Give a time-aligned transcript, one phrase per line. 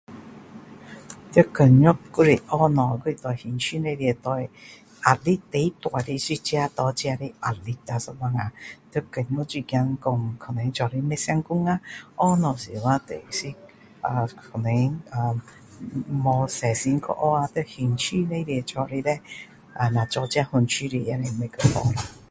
[1.31, 4.49] 这个工作，还是学东西就是跟兴趣一样对。
[5.05, 7.77] 压力最大是自己给自己的压力。
[7.87, 8.27] 有时候，
[8.89, 11.79] 在工作最怕是说可能做的不成功啊！
[12.17, 13.55] 学东西时担心
[14.01, 14.25] 啊。
[14.27, 15.41] 可能啊，
[16.07, 17.47] 没有小心去学啊！
[17.53, 19.19] 在兴趣里做的呢，
[19.91, 22.03] 那做自己兴趣的是不一样。